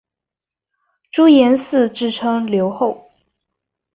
[1.11, 3.11] 朱延嗣自称留后。